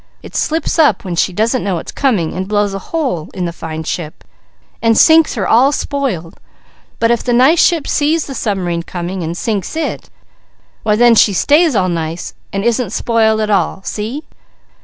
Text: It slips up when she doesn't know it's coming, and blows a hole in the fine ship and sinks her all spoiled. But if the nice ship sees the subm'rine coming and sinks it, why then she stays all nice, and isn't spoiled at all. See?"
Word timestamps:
It 0.23 0.35
slips 0.35 0.79
up 0.79 1.05
when 1.05 1.15
she 1.15 1.31
doesn't 1.31 1.63
know 1.63 1.77
it's 1.77 1.91
coming, 1.91 2.33
and 2.33 2.47
blows 2.47 2.73
a 2.73 2.79
hole 2.89 3.29
in 3.35 3.45
the 3.45 3.53
fine 3.53 3.83
ship 3.83 4.23
and 4.81 4.97
sinks 4.97 5.35
her 5.35 5.47
all 5.47 5.71
spoiled. 5.71 6.39
But 6.97 7.11
if 7.11 7.23
the 7.23 7.33
nice 7.33 7.61
ship 7.61 7.87
sees 7.87 8.25
the 8.25 8.33
subm'rine 8.33 8.81
coming 8.81 9.21
and 9.21 9.37
sinks 9.37 9.75
it, 9.75 10.09
why 10.81 10.95
then 10.95 11.13
she 11.13 11.33
stays 11.33 11.75
all 11.75 11.87
nice, 11.87 12.33
and 12.51 12.63
isn't 12.65 12.89
spoiled 12.89 13.41
at 13.41 13.51
all. 13.51 13.83
See?" 13.83 14.23